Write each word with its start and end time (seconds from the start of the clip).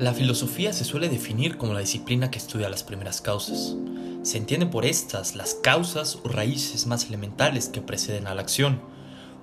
La 0.00 0.14
filosofía 0.14 0.72
se 0.72 0.84
suele 0.84 1.10
definir 1.10 1.58
como 1.58 1.74
la 1.74 1.80
disciplina 1.80 2.30
que 2.30 2.38
estudia 2.38 2.70
las 2.70 2.82
primeras 2.82 3.20
causas. 3.20 3.76
Se 4.22 4.38
entiende 4.38 4.64
por 4.64 4.86
estas 4.86 5.36
las 5.36 5.52
causas 5.52 6.20
o 6.24 6.28
raíces 6.30 6.86
más 6.86 7.04
elementales 7.04 7.68
que 7.68 7.82
preceden 7.82 8.26
a 8.26 8.34
la 8.34 8.40
acción. 8.40 8.80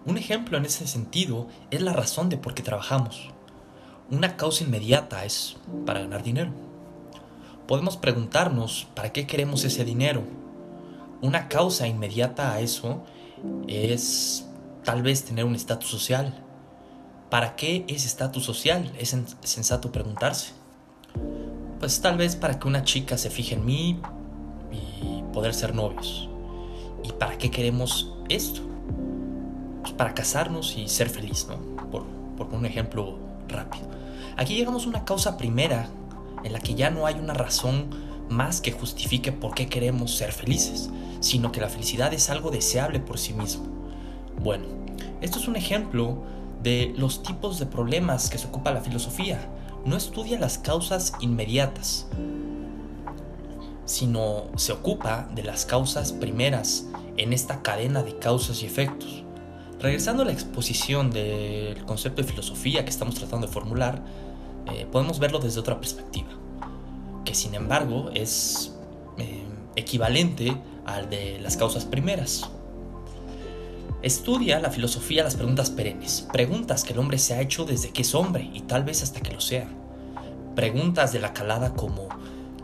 Un 0.07 0.17
ejemplo 0.17 0.57
en 0.57 0.65
ese 0.65 0.87
sentido 0.87 1.47
es 1.69 1.83
la 1.83 1.93
razón 1.93 2.29
de 2.29 2.37
por 2.37 2.55
qué 2.55 2.63
trabajamos. 2.63 3.29
Una 4.09 4.35
causa 4.35 4.63
inmediata 4.63 5.25
es 5.25 5.57
para 5.85 5.99
ganar 5.99 6.23
dinero. 6.23 6.49
Podemos 7.67 7.95
preguntarnos 7.95 8.87
para 8.95 9.13
qué 9.13 9.27
queremos 9.27 9.63
ese 9.63 9.85
dinero. 9.85 10.23
Una 11.21 11.49
causa 11.49 11.87
inmediata 11.87 12.53
a 12.53 12.61
eso 12.61 13.03
es 13.67 14.47
tal 14.83 15.03
vez 15.03 15.23
tener 15.23 15.45
un 15.45 15.53
estatus 15.53 15.91
social 15.91 16.46
¿Para 17.29 17.55
qué 17.55 17.83
ese 17.87 18.07
estatus 18.07 18.43
social? 18.43 18.91
Es 18.97 19.15
sensato 19.41 19.91
preguntarse. 19.91 20.51
Pues 21.79 21.99
tal 22.01 22.17
vez 22.17 22.35
para 22.35 22.57
que 22.57 22.67
una 22.67 22.83
chica 22.83 23.17
se 23.17 23.29
fije 23.29 23.55
en 23.55 23.65
mí 23.65 23.99
y 24.71 25.23
poder 25.33 25.53
ser 25.53 25.75
novios. 25.75 26.29
¿Y 27.03 27.11
para 27.11 27.37
qué 27.37 27.51
queremos 27.51 28.13
esto? 28.29 28.61
Pues 29.81 29.93
para 29.93 30.13
casarnos 30.13 30.77
y 30.77 30.87
ser 30.87 31.09
feliz, 31.09 31.47
¿no? 31.49 31.57
Por, 31.91 32.05
por 32.37 32.47
un 32.47 32.65
ejemplo 32.65 33.17
rápido. 33.49 33.87
Aquí 34.37 34.55
llegamos 34.55 34.85
a 34.85 34.89
una 34.89 35.03
causa 35.03 35.37
primera 35.37 35.89
en 36.43 36.53
la 36.53 36.59
que 36.59 36.75
ya 36.75 36.89
no 36.91 37.05
hay 37.05 37.15
una 37.15 37.33
razón 37.33 37.89
más 38.29 38.61
que 38.61 38.71
justifique 38.71 39.31
por 39.31 39.53
qué 39.53 39.67
queremos 39.67 40.15
ser 40.15 40.31
felices, 40.31 40.89
sino 41.19 41.51
que 41.51 41.59
la 41.59 41.69
felicidad 41.69 42.13
es 42.13 42.29
algo 42.29 42.51
deseable 42.51 42.99
por 42.99 43.19
sí 43.19 43.33
mismo. 43.33 43.65
Bueno, 44.41 44.65
esto 45.21 45.39
es 45.39 45.47
un 45.47 45.55
ejemplo 45.55 46.23
de 46.63 46.93
los 46.97 47.23
tipos 47.23 47.59
de 47.59 47.65
problemas 47.65 48.29
que 48.29 48.37
se 48.37 48.47
ocupa 48.47 48.71
la 48.71 48.81
filosofía. 48.81 49.49
No 49.85 49.95
estudia 49.95 50.39
las 50.39 50.57
causas 50.57 51.13
inmediatas, 51.21 52.07
sino 53.85 54.45
se 54.55 54.73
ocupa 54.73 55.29
de 55.33 55.43
las 55.43 55.65
causas 55.65 56.11
primeras 56.11 56.85
en 57.15 57.33
esta 57.33 57.61
cadena 57.61 58.03
de 58.03 58.17
causas 58.17 58.61
y 58.63 58.65
efectos. 58.65 59.23
Regresando 59.79 60.23
a 60.23 60.25
la 60.25 60.31
exposición 60.31 61.11
del 61.11 61.85
concepto 61.85 62.21
de 62.21 62.27
filosofía 62.27 62.83
que 62.83 62.89
estamos 62.89 63.15
tratando 63.15 63.47
de 63.47 63.53
formular, 63.53 64.03
eh, 64.73 64.85
podemos 64.91 65.19
verlo 65.19 65.39
desde 65.39 65.59
otra 65.59 65.79
perspectiva, 65.79 66.29
que 67.23 67.33
sin 67.33 67.53
embargo 67.55 68.09
es 68.13 68.73
eh, 69.17 69.45
equivalente 69.75 70.57
al 70.85 71.09
de 71.09 71.39
las 71.39 71.55
causas 71.55 71.85
primeras 71.85 72.49
Estudia 74.03 74.59
la 74.59 74.69
filosofía 74.69 75.23
las 75.23 75.35
preguntas 75.35 75.71
perennes, 75.71 76.27
preguntas 76.31 76.83
que 76.83 76.93
el 76.93 76.99
hombre 76.99 77.17
se 77.17 77.33
ha 77.33 77.41
hecho 77.41 77.65
desde 77.65 77.89
que 77.89 78.03
es 78.03 78.13
hombre 78.13 78.47
y 78.53 78.61
tal 78.61 78.83
vez 78.83 79.01
hasta 79.01 79.21
que 79.21 79.33
lo 79.33 79.41
sea. 79.41 79.67
Preguntas 80.55 81.13
de 81.13 81.19
la 81.19 81.33
calada 81.33 81.73
como 81.73 82.07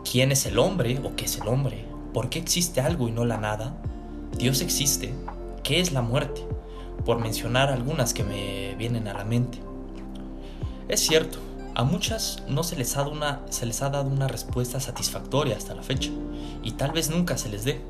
¿quién 0.08 0.30
es 0.30 0.46
el 0.46 0.60
hombre 0.60 1.00
o 1.02 1.16
qué 1.16 1.24
es 1.24 1.36
el 1.38 1.48
hombre? 1.48 1.86
¿Por 2.12 2.30
qué 2.30 2.38
existe 2.38 2.80
algo 2.80 3.08
y 3.08 3.10
no 3.10 3.24
la 3.24 3.36
nada? 3.36 3.76
¿Dios 4.38 4.60
existe? 4.60 5.12
¿Qué 5.64 5.80
es 5.80 5.90
la 5.90 6.02
muerte? 6.02 6.46
Por 7.04 7.18
mencionar 7.18 7.68
algunas 7.68 8.14
que 8.14 8.22
me 8.22 8.76
vienen 8.76 9.08
a 9.08 9.14
la 9.14 9.24
mente. 9.24 9.58
Es 10.86 11.00
cierto, 11.00 11.38
a 11.74 11.82
muchas 11.82 12.44
no 12.48 12.62
se 12.62 12.76
les, 12.76 12.96
ha 12.96 13.08
una, 13.08 13.40
se 13.50 13.66
les 13.66 13.82
ha 13.82 13.90
dado 13.90 14.08
una 14.08 14.28
respuesta 14.28 14.78
satisfactoria 14.78 15.56
hasta 15.56 15.74
la 15.74 15.82
fecha, 15.82 16.10
y 16.62 16.72
tal 16.72 16.92
vez 16.92 17.10
nunca 17.10 17.36
se 17.36 17.48
les 17.48 17.64
dé 17.64 17.80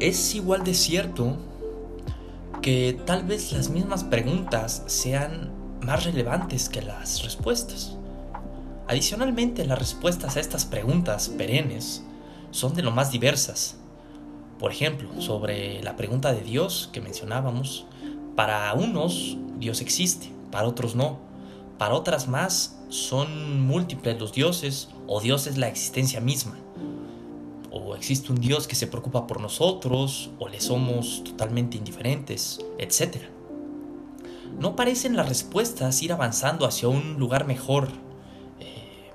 es 0.00 0.34
igual 0.34 0.64
de 0.64 0.74
cierto 0.74 1.36
que 2.62 2.98
tal 3.06 3.24
vez 3.24 3.52
las 3.52 3.68
mismas 3.68 4.04
preguntas 4.04 4.82
sean 4.86 5.50
más 5.80 6.04
relevantes 6.04 6.68
que 6.68 6.82
las 6.82 7.22
respuestas. 7.22 7.96
Adicionalmente, 8.86 9.64
las 9.66 9.78
respuestas 9.78 10.36
a 10.36 10.40
estas 10.40 10.64
preguntas 10.64 11.28
perennes 11.28 12.04
son 12.50 12.74
de 12.74 12.82
lo 12.82 12.90
más 12.90 13.10
diversas. 13.10 13.76
Por 14.58 14.72
ejemplo, 14.72 15.08
sobre 15.20 15.82
la 15.82 15.96
pregunta 15.96 16.32
de 16.32 16.40
Dios 16.40 16.88
que 16.92 17.00
mencionábamos, 17.00 17.86
para 18.34 18.72
unos 18.74 19.36
Dios 19.58 19.80
existe, 19.80 20.32
para 20.50 20.68
otros 20.68 20.94
no. 20.94 21.18
Para 21.76 21.94
otras 21.94 22.28
más 22.28 22.78
son 22.88 23.60
múltiples 23.60 24.18
los 24.18 24.32
dioses 24.32 24.88
o 25.06 25.20
Dios 25.20 25.46
es 25.46 25.58
la 25.58 25.68
existencia 25.68 26.20
misma 26.20 26.56
o 27.70 27.94
existe 27.94 28.32
un 28.32 28.40
Dios 28.40 28.66
que 28.66 28.74
se 28.74 28.86
preocupa 28.86 29.26
por 29.26 29.40
nosotros, 29.40 30.30
o 30.38 30.48
le 30.48 30.60
somos 30.60 31.22
totalmente 31.24 31.76
indiferentes, 31.76 32.60
etc. 32.78 33.16
No 34.58 34.74
parecen 34.74 35.16
las 35.16 35.28
respuestas 35.28 36.02
ir 36.02 36.12
avanzando 36.12 36.66
hacia 36.66 36.88
un 36.88 37.18
lugar 37.18 37.46
mejor 37.46 37.88
eh, 38.60 39.12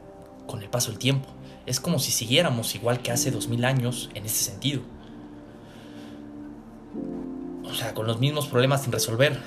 con 0.48 0.62
el 0.62 0.70
paso 0.70 0.92
del 0.92 1.00
tiempo. 1.00 1.28
Es 1.66 1.80
como 1.80 2.00
si 2.00 2.12
siguiéramos 2.12 2.76
igual 2.76 3.02
que 3.02 3.12
hace 3.12 3.32
dos 3.32 3.48
mil 3.48 3.66
años 3.66 4.10
en 4.14 4.26
ese 4.26 4.44
sentido. 4.44 4.82
O 7.66 7.74
sea, 7.74 7.94
con 7.94 8.06
los 8.06 8.20
mismos 8.20 8.48
problemas 8.48 8.84
sin 8.84 8.92
resolver. 8.92 9.40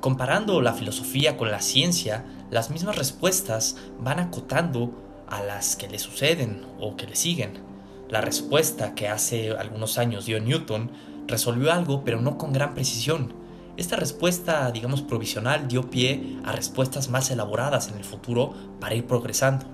Comparando 0.00 0.60
la 0.60 0.74
filosofía 0.74 1.36
con 1.36 1.50
la 1.50 1.60
ciencia, 1.60 2.24
las 2.50 2.70
mismas 2.70 2.96
respuestas 2.96 3.76
van 3.98 4.20
acotando 4.20 4.92
a 5.26 5.42
las 5.42 5.76
que 5.76 5.88
le 5.88 5.98
suceden 5.98 6.64
o 6.78 6.96
que 6.96 7.06
le 7.06 7.16
siguen. 7.16 7.73
La 8.08 8.20
respuesta 8.20 8.94
que 8.94 9.08
hace 9.08 9.50
algunos 9.52 9.98
años 9.98 10.26
dio 10.26 10.40
Newton 10.40 10.90
resolvió 11.26 11.72
algo 11.72 12.04
pero 12.04 12.20
no 12.20 12.36
con 12.36 12.52
gran 12.52 12.74
precisión. 12.74 13.32
Esta 13.76 13.96
respuesta, 13.96 14.70
digamos, 14.70 15.02
provisional 15.02 15.66
dio 15.66 15.90
pie 15.90 16.38
a 16.44 16.52
respuestas 16.52 17.08
más 17.08 17.30
elaboradas 17.30 17.88
en 17.88 17.96
el 17.96 18.04
futuro 18.04 18.54
para 18.78 18.94
ir 18.94 19.06
progresando. 19.06 19.66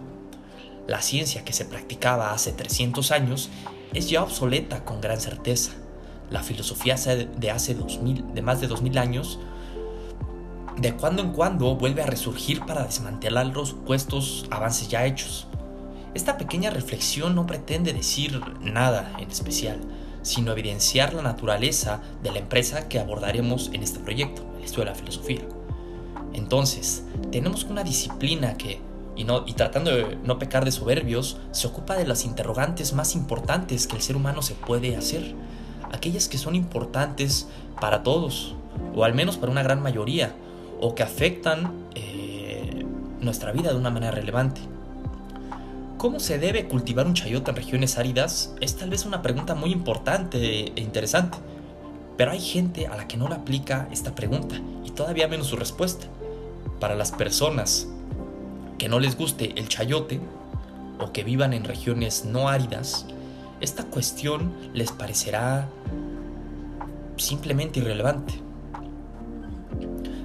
La 0.87 1.03
ciencia 1.03 1.45
que 1.45 1.53
se 1.53 1.67
practicaba 1.67 2.33
hace 2.33 2.53
300 2.53 3.11
años 3.11 3.51
es 3.93 4.09
ya 4.09 4.23
obsoleta 4.23 4.85
con 4.85 5.01
gran 5.01 5.21
certeza. 5.21 5.73
La 6.31 6.43
filosofía 6.43 6.97
de 6.97 7.51
hace 7.51 7.75
2000, 7.75 8.35
de 8.35 8.43
más 8.43 8.61
de 8.61 8.69
2000 8.69 8.99
años, 8.99 9.39
de 10.79 10.95
cuando 10.95 11.23
en 11.23 11.33
cuando 11.33 11.75
vuelve 11.75 12.03
a 12.03 12.07
resurgir 12.07 12.65
para 12.65 12.85
desmantelar 12.85 13.47
los 13.47 13.71
supuestos 13.71 14.47
avances 14.51 14.89
ya 14.89 15.05
hechos. 15.05 15.47
Esta 16.12 16.38
pequeña 16.38 16.71
reflexión 16.71 17.37
no 17.37 17.47
pretende 17.47 17.93
decir 17.93 18.41
nada 18.60 19.12
en 19.19 19.31
especial, 19.31 19.78
sino 20.22 20.53
evidenciar 20.53 21.15
la 21.15 21.22
naturaleza 21.22 22.00
de 22.22 22.32
la 22.32 22.41
empresa 22.41 22.88
que 22.88 22.98
abordaremos 22.98 23.71
en 23.72 23.84
este 23.84 24.00
proyecto, 24.00 24.43
el 24.59 24.65
estudio 24.65 24.87
de 24.87 24.91
la 24.91 24.97
filosofía. 24.97 25.43
Entonces, 26.32 27.04
tenemos 27.31 27.62
una 27.65 27.84
disciplina 27.84 28.54
que, 28.54 28.81
y, 29.15 29.53
tratando 29.54 29.93
de 29.93 30.16
no 30.25 30.38
pecar 30.41 30.65
de 30.65 30.72
soberbios, 30.72 31.38
se 31.53 31.69
ocupa 31.69 31.97
de 31.97 32.06
las 32.06 32.25
interrogantes 32.25 32.93
más 32.93 33.15
importantes 33.15 33.87
que 33.87 33.97
el 33.97 34.03
ser 34.03 34.16
humano 34.16 34.43
se 34.43 34.54
puede 34.54 34.97
hacer, 34.97 35.34
aquellas 35.93 36.28
que 36.28 36.38
son 36.38 36.56
importantes 36.56 37.49
para 37.81 38.03
todos, 38.03 38.56
o 38.97 39.04
al 39.04 39.15
menos 39.15 39.37
para 39.37 39.53
una 39.53 39.62
gran 39.62 39.81
mayoría, 39.81 40.34
o 40.81 40.94
que 40.97 41.04
afectan 41.04 41.72
eh, 41.94 42.84
nuestra 43.20 43.53
vida 43.53 43.70
de 43.70 43.76
una 43.76 43.91
manera 43.91 44.12
relevante. 44.12 44.60
¿Cómo 46.00 46.19
se 46.19 46.38
debe 46.38 46.66
cultivar 46.66 47.06
un 47.06 47.12
chayote 47.12 47.50
en 47.50 47.56
regiones 47.59 47.99
áridas? 47.99 48.55
Es 48.62 48.75
tal 48.75 48.88
vez 48.88 49.05
una 49.05 49.21
pregunta 49.21 49.55
muy 49.55 49.71
importante 49.71 50.38
e 50.75 50.81
interesante. 50.81 51.37
Pero 52.16 52.31
hay 52.31 52.41
gente 52.41 52.87
a 52.87 52.97
la 52.97 53.06
que 53.06 53.19
no 53.19 53.28
le 53.28 53.34
aplica 53.34 53.87
esta 53.93 54.15
pregunta 54.15 54.56
y 54.83 54.93
todavía 54.93 55.28
menos 55.28 55.49
su 55.49 55.56
respuesta. 55.56 56.06
Para 56.81 56.94
las 56.94 57.12
personas 57.12 57.87
que 58.78 58.88
no 58.88 58.99
les 58.99 59.15
guste 59.15 59.53
el 59.61 59.69
chayote 59.69 60.22
o 60.99 61.12
que 61.12 61.22
vivan 61.22 61.53
en 61.53 61.65
regiones 61.65 62.25
no 62.25 62.49
áridas, 62.49 63.05
esta 63.61 63.84
cuestión 63.84 64.55
les 64.72 64.93
parecerá 64.93 65.69
simplemente 67.19 67.81
irrelevante. 67.81 68.32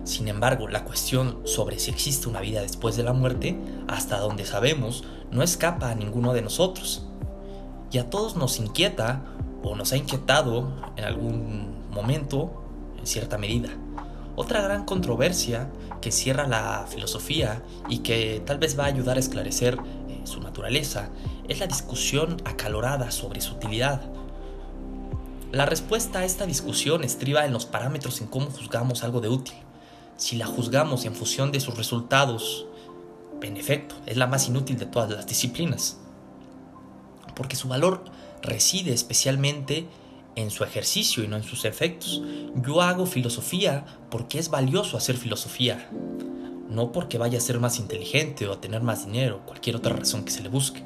Sin 0.06 0.28
embargo, 0.28 0.68
la 0.68 0.86
cuestión 0.86 1.42
sobre 1.46 1.80
si 1.80 1.90
existe 1.90 2.30
una 2.30 2.40
vida 2.40 2.62
después 2.62 2.96
de 2.96 3.02
la 3.02 3.12
muerte, 3.12 3.58
hasta 3.88 4.19
donde 4.19 4.46
sabemos, 4.46 5.04
no 5.31 5.42
escapa 5.42 5.90
a 5.90 5.96
ninguno 5.96 6.34
de 6.34 6.44
nosotros. 6.44 7.07
Y 7.92 7.98
a 7.98 8.07
todos 8.07 8.36
nos 8.36 8.60
inquieta 8.60 9.25
o 9.63 9.75
nos 9.75 9.94
ha 9.94 9.98
inquietado 9.98 10.72
en 10.96 11.06
algún 11.06 11.90
momento, 11.90 12.63
en 13.00 13.07
cierta 13.07 13.40
medida. 13.40 13.69
Otra 14.36 14.62
gran 14.62 14.86
controversia 14.86 15.72
que 16.02 16.12
cierra 16.12 16.48
la 16.48 16.86
filosofía 16.88 17.63
y 17.90 18.00
que 18.00 18.44
tal 18.46 18.60
vez 18.60 18.78
va 18.78 18.84
a 18.84 18.88
ayudar 18.88 19.18
a 19.18 19.22
esclarecer 19.22 19.80
eh, 20.08 20.22
su 20.25 20.40
naturaleza 20.40 21.10
es 21.48 21.60
la 21.60 21.66
discusión 21.66 22.38
acalorada 22.46 23.10
sobre 23.10 23.42
su 23.42 23.56
utilidad. 23.56 24.01
La 25.51 25.66
respuesta 25.66 26.19
a 26.19 26.25
esta 26.25 26.46
discusión 26.46 27.04
estriba 27.04 27.46
en 27.46 27.54
los 27.54 27.66
parámetros 27.66 28.22
en 28.22 28.28
cómo 28.28 28.51
juzgamos 28.51 29.04
algo 29.04 29.19
de 29.19 29.30
útil 29.30 29.64
si 30.17 30.38
la 30.38 30.45
juzgamos 30.45 31.06
en 31.06 31.15
función 31.15 31.51
de 31.51 31.59
sus 31.59 31.75
resultados, 31.75 32.65
en 33.41 33.57
efecto, 33.57 33.95
es 34.06 34.17
la 34.17 34.27
más 34.27 34.47
inútil 34.47 34.77
de 34.77 34.85
todas 34.85 35.09
las 35.12 35.27
disciplinas, 35.27 35.97
porque 37.35 37.56
su 37.56 37.67
valor 37.67 38.03
reside 38.41 38.94
especialmente 38.94 39.88
en 40.35 40.51
su 40.51 40.63
ejercicio 40.63 41.23
y 41.23 41.27
no 41.27 41.38
en 41.38 41.44
sus 41.44 41.65
efectos. 41.65 42.21
Yo 42.56 42.81
hago 42.81 43.06
filosofía 43.06 43.85
porque 44.09 44.39
es 44.39 44.50
valioso 44.50 44.97
hacer 44.97 45.15
filosofía. 45.15 45.89
no 46.67 46.91
porque 46.91 47.19
vaya 47.19 47.38
a 47.38 47.41
ser 47.41 47.59
más 47.59 47.79
inteligente 47.79 48.47
o 48.47 48.51
a 48.51 48.59
tener 48.59 48.81
más 48.81 49.06
dinero, 49.06 49.41
cualquier 49.45 49.75
otra 49.75 49.95
razón 49.95 50.25
que 50.25 50.31
se 50.31 50.41
le 50.41 50.50
busque. 50.50 50.83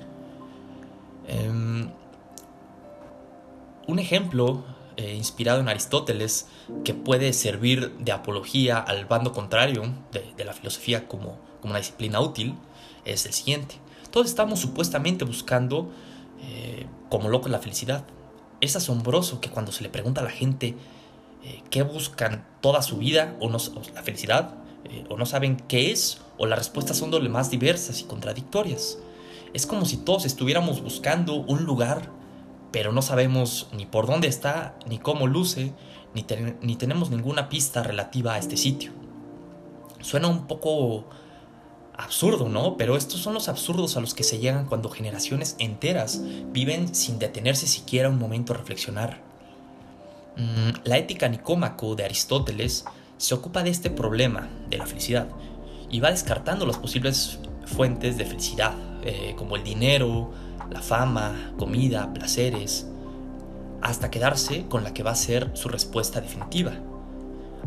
Em, 1.26 1.90
un 3.88 3.98
ejemplo 3.98 4.66
eh, 5.00 5.16
inspirado 5.16 5.62
en 5.62 5.70
Aristóteles 5.70 6.48
que 6.84 6.94
puede 6.94 7.32
servir 7.32 7.96
de 8.00 8.12
apología 8.12 8.80
al 8.80 9.06
bando 9.06 9.32
contrario 9.32 9.94
de, 10.12 10.44
la 10.44 10.52
filosofía 10.52 11.08
como, 11.08 11.38
como, 11.62 11.72
una 11.72 11.78
disciplina 11.78 12.20
útil 12.20 12.56
es 13.06 13.26
el 13.26 13.32
siguiente. 13.32 13.76
Todos 14.12 14.28
estamos 14.28 14.60
supuestamente 14.60 15.24
buscando 15.24 15.90
eh, 16.42 16.86
como 17.10 17.30
locos 17.30 17.50
la 17.50 17.60
felicidad. 17.60 18.04
Es 18.60 18.76
asombroso 18.76 19.40
que 19.40 19.50
cuando 19.50 19.72
se 19.72 19.84
le 19.84 19.90
pregunta 19.90 20.20
a 20.20 20.26
la 20.26 20.32
gente 20.32 20.76
eh, 21.46 21.64
qué 21.70 21.84
buscan 21.84 22.46
toda 22.60 22.82
su 22.82 22.98
vida 22.98 23.38
o, 23.40 23.50
no, 23.50 23.58
la 23.96 24.04
felicidad, 24.04 24.56
o 25.08 25.16
no 25.16 25.26
saben 25.26 25.56
qué 25.70 25.92
es, 25.92 26.20
o 26.38 26.46
las 26.46 26.60
respuestas 26.60 26.98
son 26.98 27.10
de 27.10 27.22
más 27.30 27.50
diversas 27.50 28.02
y 28.02 28.04
contradictorias. 28.04 28.98
Es 29.54 29.66
como 29.66 29.86
si 29.86 29.96
todos 29.96 30.26
estuviéramos 30.26 30.82
buscando 30.82 31.36
un 31.36 31.64
lugar 31.64 32.19
pero 32.72 32.92
no 32.92 33.02
sabemos 33.02 33.68
ni 33.74 33.86
por 33.86 34.08
dónde 34.08 34.28
está, 34.28 34.76
ni 34.88 35.00
cómo 35.00 35.28
luce, 35.28 35.74
ni, 36.14 36.26
ni, 36.62 36.76
tenemos 36.76 37.10
ninguna 37.10 37.50
pista 37.50 37.84
relativa 37.84 38.34
a 38.34 38.38
este 38.38 38.58
sitio. 38.58 38.92
Suena 40.02 40.28
un 40.28 40.48
poco 40.48 41.06
absurdo, 42.00 42.48
¿no? 42.48 42.78
Pero 42.78 42.96
estos 42.96 43.20
son 43.20 43.34
los 43.34 43.50
absurdos 43.50 43.98
a 43.98 44.02
los 44.02 44.14
que 44.14 44.24
se 44.24 44.40
llegan 44.40 44.66
cuando 44.66 44.90
generaciones 44.90 45.56
enteras 45.60 46.22
viven 46.52 46.96
sin 46.96 47.20
detenerse 47.20 47.68
siquiera 47.68 48.10
un 48.10 48.18
momento 48.18 48.54
a 48.54 48.58
reflexionar. 48.58 49.22
Mm, 50.38 50.86
la 50.86 50.98
ética 50.98 51.28
nicómaco 51.28 51.96
de 51.96 52.06
Aristóteles 52.06 52.86
se 53.18 53.34
ocupa 53.34 53.64
de 53.64 53.70
este 53.70 53.90
problema 53.90 54.48
de 54.70 54.78
la 54.78 54.86
felicidad 54.86 55.28
y 55.92 56.00
va 56.00 56.12
descartando 56.12 56.66
las 56.66 56.78
posibles 56.78 57.40
fuentes 57.66 58.18
de 58.18 58.26
felicidad, 58.26 58.74
eh, 59.04 59.34
como 59.38 59.58
el 59.58 59.64
dinero, 59.64 60.32
la 60.70 60.82
fama, 60.82 61.54
comida, 61.58 62.14
placeres, 62.14 62.88
hasta 63.82 64.12
quedarse 64.12 64.66
con 64.68 64.84
la 64.84 64.94
que 64.94 65.04
va 65.04 65.12
a 65.12 65.16
ser 65.16 65.52
su 65.54 65.70
respuesta 65.70 66.22
definitiva. 66.22 66.74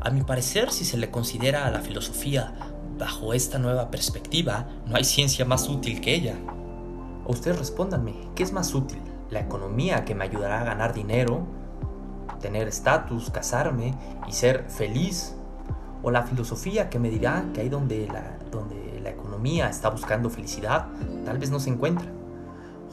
A 0.01 0.11
mi 0.11 0.23
parecer, 0.23 0.71
si 0.71 0.85
se 0.85 0.97
le 0.97 1.11
considera 1.11 1.67
a 1.67 1.71
la 1.71 1.81
filosofía 1.81 2.55
bajo 2.99 3.33
esta 3.33 3.59
nueva 3.59 3.91
perspectiva, 3.91 4.67
no 4.87 4.97
hay 4.97 5.05
ciencia 5.05 5.45
más 5.45 5.69
útil 5.69 6.01
que 6.01 6.15
ella. 6.15 6.37
Ustedes 7.27 7.59
respóndanme, 7.59 8.15
¿qué 8.35 8.43
es 8.43 8.53
más 8.53 8.75
útil? 8.75 8.99
¿La 9.31 9.41
economía 9.41 10.05
que 10.05 10.15
me 10.15 10.25
ayudará 10.25 10.61
a 10.61 10.65
ganar 10.65 10.93
dinero, 10.93 11.47
tener 12.41 12.69
estatus, 12.69 13.31
casarme 13.31 13.95
y 14.29 14.33
ser 14.33 14.67
feliz? 14.69 15.35
¿O 16.03 16.11
la 16.11 16.25
filosofía 16.25 16.91
que 16.91 16.99
me 16.99 17.11
dirá 17.11 17.45
que 17.55 17.61
ahí 17.61 17.69
donde 17.69 18.09
la, 18.09 18.39
donde 18.51 19.01
la 19.01 19.11
economía 19.11 19.69
está 19.69 19.89
buscando 19.89 20.29
felicidad, 20.31 20.89
tal 21.25 21.39
vez 21.39 21.51
no 21.51 21.61
se 21.61 21.71
encuentra? 21.71 22.11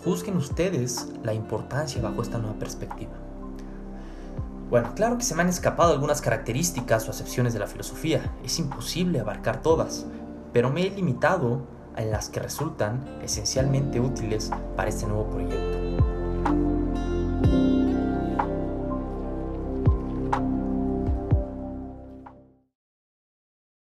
Juzguen 0.04 0.38
ustedes 0.38 1.10
la 1.24 1.34
importancia 1.34 2.02
bajo 2.02 2.22
esta 2.22 2.38
nueva 2.38 2.58
perspectiva. 2.58 3.12
Bueno, 4.70 4.94
claro 4.96 5.18
que 5.18 5.24
se 5.24 5.36
me 5.36 5.42
han 5.42 5.50
escapado 5.50 5.92
algunas 5.92 6.22
características 6.22 7.08
o 7.08 7.12
acepciones 7.12 7.54
de 7.54 7.60
la 7.60 7.68
filosofía, 7.68 8.22
es 8.44 8.60
imposible 8.60 9.20
abarcar 9.20 9.62
todas, 9.62 10.06
pero 10.54 10.70
me 10.70 10.86
he 10.86 10.92
limitado 10.92 11.64
en 11.98 12.12
las 12.12 12.30
que 12.30 12.40
resultan 12.40 13.04
esencialmente 13.22 14.00
útiles 14.00 14.52
para 14.76 14.90
este 14.90 15.06
nuevo 15.06 15.30
proyecto. 15.30 15.69